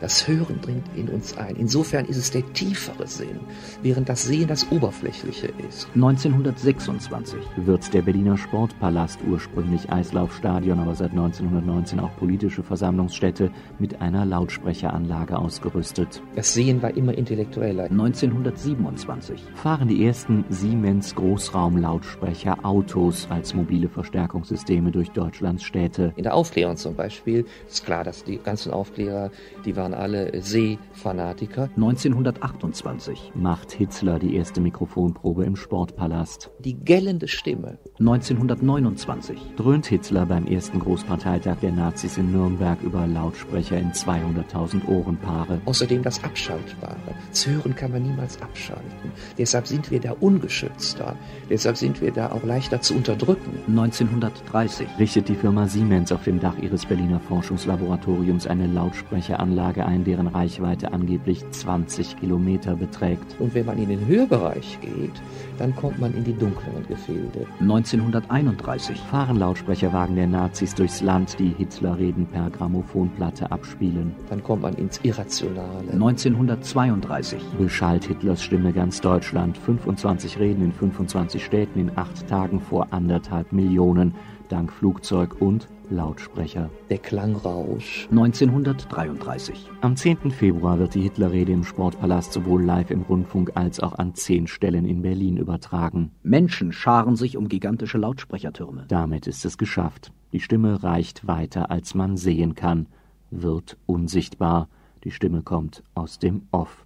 [0.00, 1.56] Das Hören dringt in uns ein.
[1.56, 3.40] Insofern ist es der tiefere Sinn,
[3.82, 5.88] während das Sehen das oberflächliche ist.
[5.94, 14.24] 1926 wird der Berliner Sportpalast, ursprünglich Eislaufstadion, aber seit 1919 auch politische Versammlungsstätte, mit einer
[14.24, 16.22] Lautsprecheranlage ausgerüstet.
[16.34, 17.84] Das Sehen war immer intellektueller.
[17.84, 26.12] 1927 fahren die ersten Siemens Großraumlautsprecher Autos als mobile Verstärkungssysteme durch Deutschlands Städte.
[26.16, 29.30] In der Aufklärung zum Beispiel ist klar, dass die ganzen Aufklärer,
[29.64, 31.70] die waren alle Sehfanatiker.
[31.76, 36.50] 1928 macht Hitzler die erste Mikrofonprobe im Sportpalast.
[36.60, 37.78] Die gellende Stimme.
[37.98, 45.60] 1929 dröhnt Hitler beim ersten Großparteitag der Nazis in Nürnberg über Lautsprecher in 200.000 Ohrenpaare.
[45.66, 46.96] Außerdem das Abschaltbare.
[47.30, 49.12] Das Hören kann man niemals abschalten.
[49.38, 51.16] Deshalb sind wir da ungeschützter.
[51.50, 53.50] Deshalb sind wir da auch leichter zu unterdrücken.
[53.68, 60.28] 1930 richtet die Firma Siemens auf dem Dach ihres Berliner Forschungslaboratoriums eine Lautsprecheranlage ein, deren
[60.28, 63.36] Reichweite angeblich 20 Kilometer beträgt.
[63.40, 65.12] Und wenn man in den Hörbereich geht,
[65.58, 67.46] dann kommt man in die dunkleren Gefilde.
[67.60, 74.14] 1931 fahren Lautsprecherwagen der Nazis durchs Land, die Hitlerreden per Grammophonplatte abspielen.
[74.28, 75.90] Dann kommt man ins Irrationale.
[75.92, 79.58] 1932 beschallt Hitlers Stimme ganz Deutschland.
[79.58, 84.14] 25 Reden in 25 Städten in acht Tagen vor anderthalb Millionen
[84.48, 86.70] dank Flugzeug und Lautsprecher.
[86.90, 88.08] Der Klangrausch.
[88.10, 89.70] 1933.
[89.80, 90.30] Am 10.
[90.30, 94.84] Februar wird die Hitlerrede im Sportpalast sowohl live im Rundfunk als auch an zehn Stellen
[94.84, 96.10] in Berlin übertragen.
[96.22, 98.84] Menschen scharen sich um gigantische Lautsprechertürme.
[98.88, 100.12] Damit ist es geschafft.
[100.32, 102.86] Die Stimme reicht weiter, als man sehen kann,
[103.30, 104.68] wird unsichtbar.
[105.04, 106.85] Die Stimme kommt aus dem Off.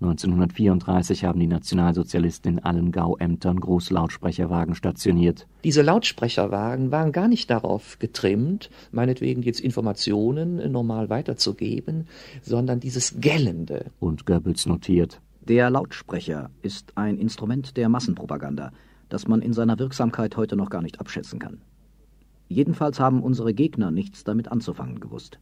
[0.00, 5.46] 1934 haben die Nationalsozialisten in allen Gauämtern Großlautsprecherwagen stationiert.
[5.62, 12.06] Diese Lautsprecherwagen waren gar nicht darauf getrimmt, meinetwegen jetzt Informationen normal weiterzugeben,
[12.42, 13.86] sondern dieses Gellende.
[14.00, 15.20] Und Goebbels notiert.
[15.40, 18.72] Der Lautsprecher ist ein Instrument der Massenpropaganda,
[19.08, 21.60] das man in seiner Wirksamkeit heute noch gar nicht abschätzen kann.
[22.48, 25.38] Jedenfalls haben unsere Gegner nichts damit anzufangen gewusst.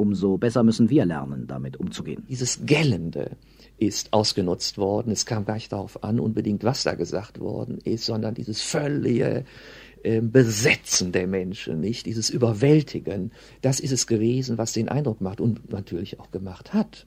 [0.00, 2.24] Umso besser müssen wir lernen, damit umzugehen.
[2.26, 3.36] Dieses Gellende,
[3.80, 5.10] ist ausgenutzt worden.
[5.10, 9.44] Es kam gar nicht darauf an, unbedingt, was da gesagt worden ist, sondern dieses völlige
[10.02, 13.32] äh, Besetzen der Menschen, nicht dieses Überwältigen.
[13.62, 17.06] Das ist es gewesen, was den Eindruck macht und natürlich auch gemacht hat.